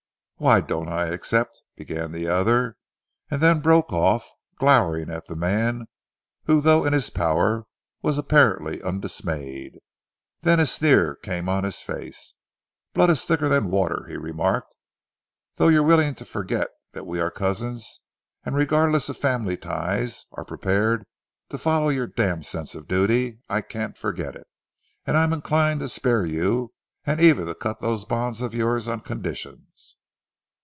[0.43, 2.75] "Why don't I accept" began the other,
[3.29, 4.27] and then broke off,
[4.57, 5.85] glowering at the man
[6.45, 7.67] who though in his power
[8.01, 9.77] was apparently undismayed.
[10.41, 12.33] Then a sneer came on his face.
[12.95, 14.73] "Blood is thicker than water," he remarked.
[15.57, 17.99] "Though you're willing to forget that we are cousins,
[18.43, 21.05] and regardless of family ties are prepared
[21.49, 24.47] to follow your d d sense of duty, I can't forget it;
[25.05, 26.73] and I'm inclined to spare you,
[27.05, 29.97] and even to cut those bonds of yours on conditions."